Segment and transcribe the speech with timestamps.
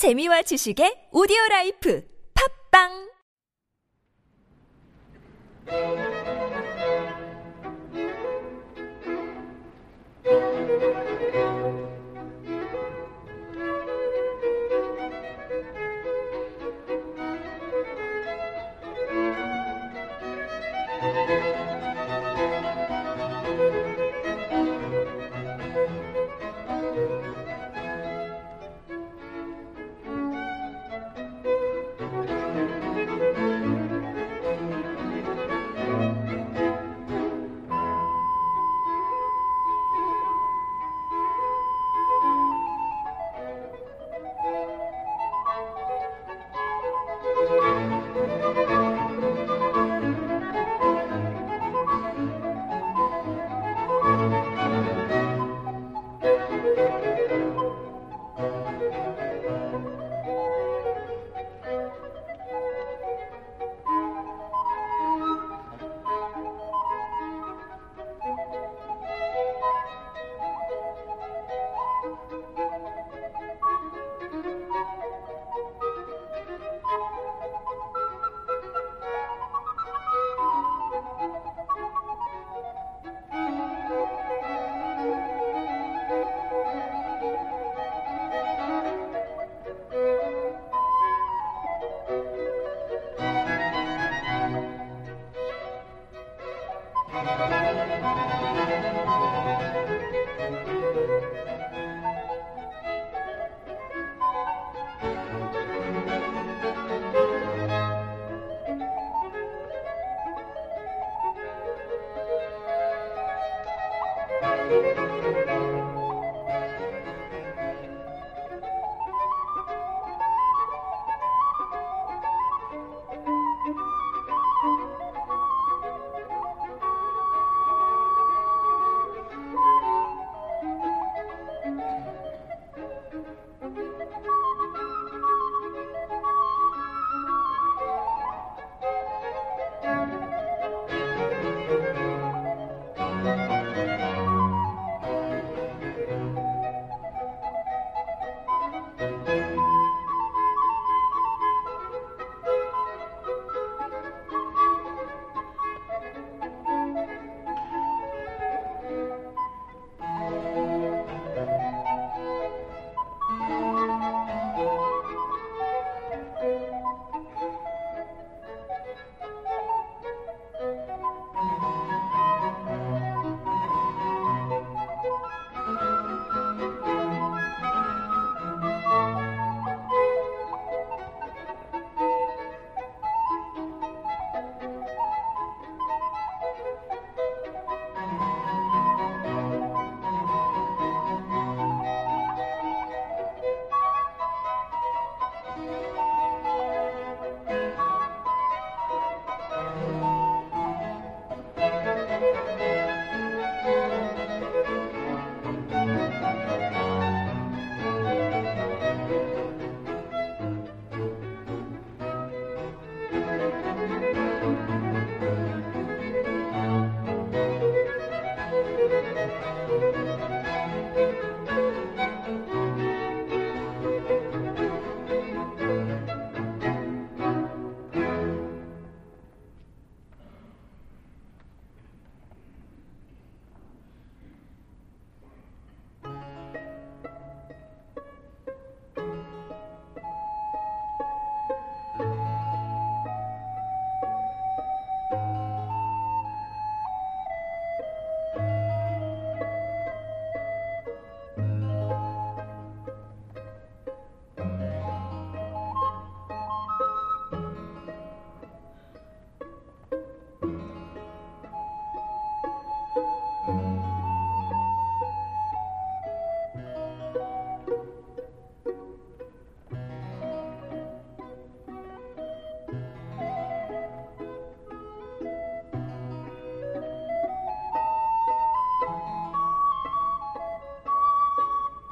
[0.00, 2.00] 재미와 지식의 오디오 라이프
[2.32, 3.12] 팝빵